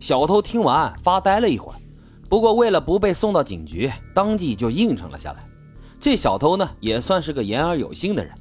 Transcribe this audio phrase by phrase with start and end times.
[0.00, 1.78] 小偷听完发呆了一会儿，
[2.28, 5.44] 不过为了不被送到警局，当即就应承了下来。
[6.00, 8.32] 这小偷呢也算是个言而有信的人，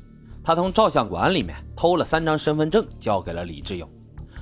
[0.44, 3.90] 他从照相馆里面偷了三张身份证交给了李志勇，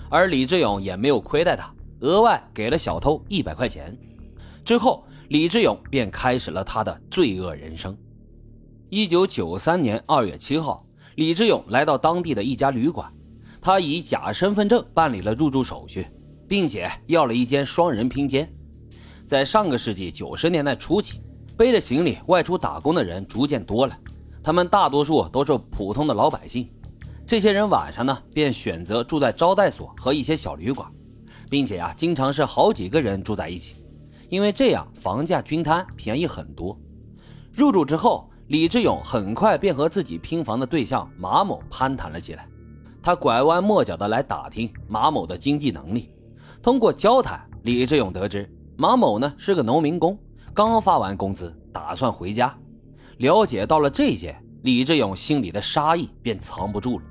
[0.09, 3.97] 而李志勇也没有亏待他，额外给了小偷一百块钱。
[4.65, 7.97] 之后，李志勇便开始了他的罪恶人生。
[8.89, 10.85] 一九九三年二月七号，
[11.15, 13.09] 李志勇来到当地的一家旅馆，
[13.61, 16.05] 他以假身份证办理了入住手续，
[16.47, 18.51] 并且要了一间双人拼间。
[19.25, 21.21] 在上个世纪九十年代初期，
[21.57, 23.97] 背着行李外出打工的人逐渐多了，
[24.43, 26.67] 他们大多数都是普通的老百姓。
[27.25, 30.87] 这些人晚上呢，便选择住在招待所和一些小旅馆，
[31.49, 33.75] 并且啊，经常是好几个人住在一起，
[34.29, 36.77] 因为这样房价均摊，便宜很多。
[37.51, 38.29] 入住之后。
[38.49, 42.47] 李志勇很快便和自己拼房的对象马某攀谈了起来，
[43.01, 46.11] 他拐弯抹角的来打听马某的经济能力。
[46.65, 50.17] 通过交谈，李志勇得知马某呢是个农民工，
[50.51, 52.57] 刚发完工资，打算回家。
[53.17, 57.05] 了解到了这些，李志勇心里的杀意便藏不住了。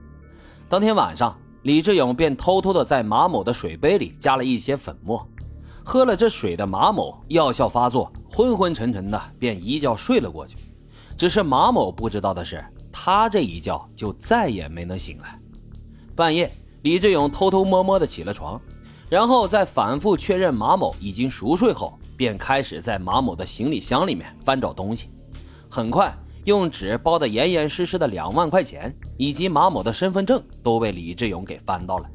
[0.68, 5.24] 当天晚上，李志勇便偷偷的在马某的水杯里加了一些粉末，
[5.84, 10.56] 喝了这水的马某药效发作，昏昏沉沉的便一觉睡了过去。
[11.16, 15.38] 只是马某不知道的是，他这一觉就再也没能醒来。
[16.16, 16.50] 半夜，
[16.82, 18.60] 李志勇偷偷摸摸的起了床，
[19.14, 25.08] 然后在反复确认马某已经熟睡后，便开始在马某的行李箱里面翻找东西。
[25.70, 26.12] 很快，
[26.46, 32.10] 用纸包得严严实实的两万块钱以及马某的身份证都被李志勇给翻到了。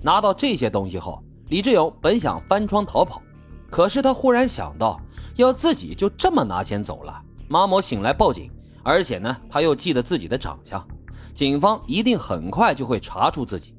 [0.00, 3.22] 拿到这些东西后，李志勇本想翻窗逃跑，
[3.70, 5.00] 可是他忽然想到，
[5.36, 7.22] 要自己就这么拿钱走了。
[7.46, 8.50] 马某醒来报警，
[8.82, 10.84] 而且呢，他又记得自己的长相，
[11.32, 13.76] 警方一定很快就会查出自己。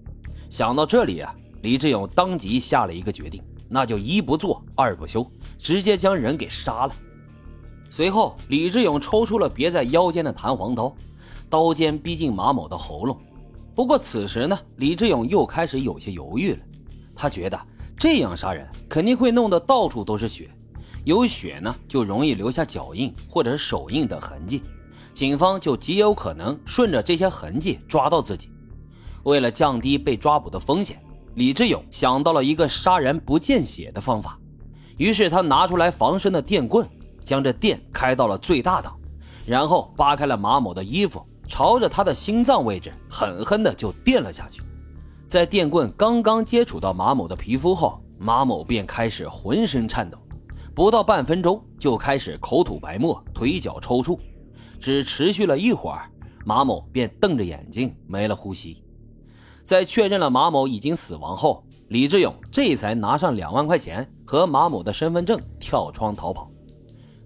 [0.49, 5.25] 想到这里啊，李志勇当即下了一个决定，那就一不做二不休，
[5.57, 6.95] 直接将人给杀了。
[7.89, 10.93] 随后，李志勇抽出了别在腰间的弹簧刀，
[11.49, 13.17] 刀尖逼近马某的喉咙。
[13.73, 16.59] 不过此时呢，李志勇又开始有些犹豫了，
[17.15, 17.57] 他觉得
[17.97, 20.49] 这样杀人肯定会弄得到处都是血。
[21.05, 24.63] 有血呢，就容易留下脚印或者手印等痕迹，
[25.13, 28.49] 警方就极有可能顺着这些痕迹抓到自己。
[29.23, 31.01] 为了降低被抓捕的风险，
[31.35, 34.39] 李志勇想到了一个杀人不见血的方法。
[34.97, 36.87] 于是他拿出来防身的电棍，
[37.23, 38.95] 将这电开到了最大档，
[39.45, 44.61] 然后扒开了马某的衣服，朝着他的心脏位置狠狠的就电了下去。
[45.27, 50.17] 在电棍刚刚接触到马某的皮肤后，马某便开始浑身颤抖。
[50.75, 54.19] 不到半分钟就开始口吐白沫、腿脚抽搐，
[54.79, 56.07] 只持续了一会儿，
[56.45, 58.83] 马某便瞪着眼睛没了呼吸。
[59.63, 66.49] 在确认了马某已经死亡后，李志勇这才拿上两万块钱和马某的身份证跳窗逃跑。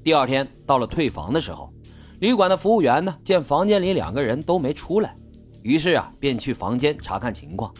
[0.04, 1.74] 第二天到了退房的时候，
[2.20, 5.16] 旅馆的服务员呢见房间里两个人都没出来，
[5.64, 7.74] 于是啊便去房间查看情况。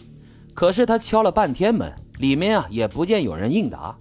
[0.54, 3.96] 可是他敲了半天门，里面啊也不见有人应答。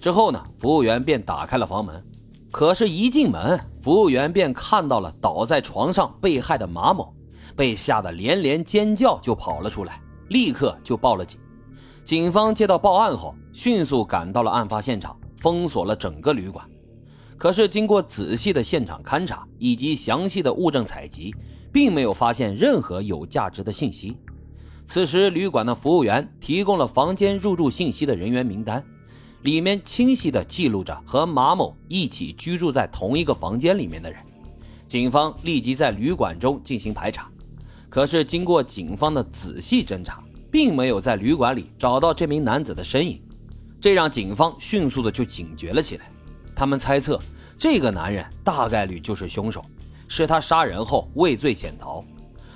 [0.00, 2.04] 之后呢，服务员便打开了房门，
[2.50, 7.14] 可是，一进门，服务员便看到了倒在床上被害的马某，
[7.60, 11.38] 被吓得连连尖叫，就跑了出来，立刻就报了警。
[12.02, 16.66] 警方接到报案后，迅速赶到了案发现场，封锁了整个旅馆。
[17.36, 21.34] 可是，经过仔细的现场勘查以及详细的物证采集，
[21.70, 24.16] 并没有发现任何有价值的信息。
[24.86, 28.82] 此时，旅馆的服务员提供了房间入住信息的人员名单。
[29.42, 34.18] 里面清晰地记录着和马某一起居住在同一个房间里面的人，
[34.88, 37.30] 警方立即在旅馆中进行排查，
[37.90, 43.20] 可是经过警方的仔细侦查，并没有在旅馆里找到这名男子的身影，
[43.80, 46.08] 这让警方迅速的就警觉了起来。
[46.54, 47.18] 他们猜测
[47.58, 49.64] 这个男人大概率就是凶手，
[50.06, 52.04] 是他杀人后畏罪潜逃，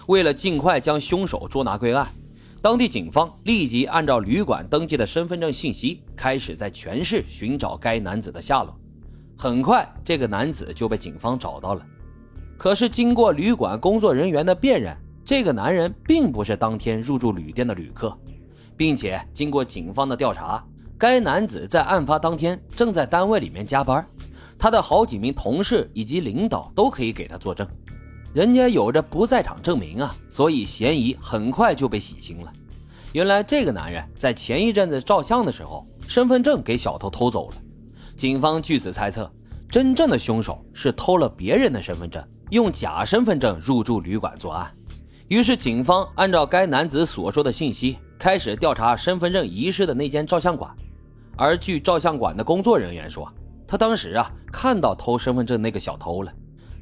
[0.07, 2.07] 为了尽快将凶手捉拿归案。
[2.63, 8.75] 当地警方立即按照旅馆登记的身份证信息，开始在全市寻找该男子的下落。
[9.37, 11.85] 很快，这个男子就被警方找到了。
[12.57, 18.15] 可是，经过旅馆工作人员的辨认，这个男人并不是当天入住旅店的旅客，
[18.77, 20.63] 并且经过警方的调查，
[20.99, 24.05] 该男子在案发当天正在单位里面加班，
[24.59, 27.67] 他的好几名同事以及领导都可以给他作证。
[28.35, 32.53] 人家有着不在场证明啊，所以嫌疑很快就被洗清了。
[33.13, 37.57] 原来这个男人在前一阵子照相的时候，身份证给小偷偷走了。
[38.15, 39.33] 警方据此猜测，
[39.71, 44.71] 真正的凶手是偷了别人的身份证，用假身份证入住旅馆作案。
[45.29, 50.71] 于是，警方按照该男子所说的信息，开始调查身份证遗失的那间照相馆。
[51.35, 53.27] 而据照相馆的工作人员说，
[53.67, 56.33] 他当时啊看到偷身份证那个小偷了，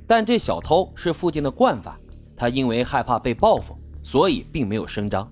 [0.09, 1.97] 但这小偷是附近的惯犯，
[2.37, 5.31] 他因为害怕被报复，所以并没有声张。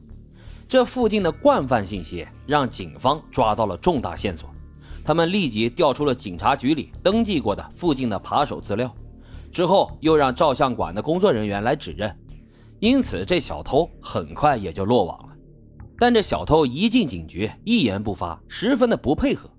[0.69, 4.49] 这附近的惯犯信息让警方抓到了重大线索，
[5.05, 8.95] 他们立即调出了警察局里登记过的附近的扒手资料，
[9.51, 12.17] 之后又让照相馆的工作人员来指认，
[12.81, 15.37] 因此这小偷很快也就落网了。
[15.99, 19.51] 但这小偷一进警局，一言不发，十分的不配合。